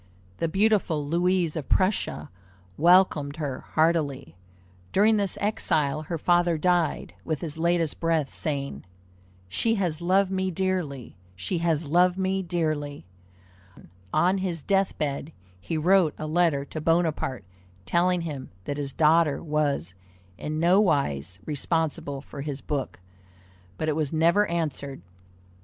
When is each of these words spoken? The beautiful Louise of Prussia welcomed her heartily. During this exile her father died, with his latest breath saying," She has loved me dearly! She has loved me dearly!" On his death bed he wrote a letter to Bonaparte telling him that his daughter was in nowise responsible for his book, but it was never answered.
The 0.37 0.47
beautiful 0.47 1.05
Louise 1.05 1.55
of 1.55 1.69
Prussia 1.69 2.31
welcomed 2.75 3.35
her 3.35 3.59
heartily. 3.75 4.35
During 4.91 5.17
this 5.17 5.37
exile 5.39 6.01
her 6.01 6.17
father 6.17 6.57
died, 6.57 7.13
with 7.23 7.41
his 7.41 7.59
latest 7.59 7.99
breath 7.99 8.33
saying," 8.33 8.83
She 9.47 9.75
has 9.75 10.01
loved 10.01 10.31
me 10.31 10.49
dearly! 10.49 11.17
She 11.35 11.59
has 11.59 11.87
loved 11.87 12.17
me 12.17 12.41
dearly!" 12.41 13.05
On 14.11 14.39
his 14.39 14.63
death 14.63 14.97
bed 14.97 15.33
he 15.59 15.77
wrote 15.77 16.15
a 16.17 16.25
letter 16.25 16.65
to 16.65 16.81
Bonaparte 16.81 17.45
telling 17.85 18.21
him 18.21 18.49
that 18.63 18.77
his 18.77 18.93
daughter 18.93 19.43
was 19.43 19.93
in 20.35 20.59
nowise 20.59 21.37
responsible 21.45 22.21
for 22.23 22.41
his 22.41 22.59
book, 22.59 22.99
but 23.77 23.87
it 23.87 23.95
was 23.95 24.11
never 24.11 24.47
answered. 24.47 25.03